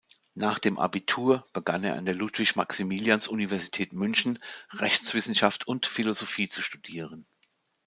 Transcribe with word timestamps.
Nach 0.33 0.57
dem 0.57 0.79
Abitur 0.79 1.45
begann 1.53 1.83
er 1.83 1.95
an 1.95 2.05
der 2.05 2.15
Ludwig-Maximilians-Universität 2.15 3.93
München 3.93 4.39
Rechtswissenschaft 4.71 5.67
und 5.67 5.85
Philosophie 5.85 6.47
zu 6.47 6.63
studieren. 6.63 7.27